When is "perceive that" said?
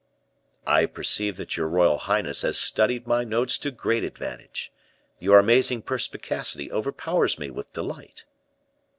0.87-1.57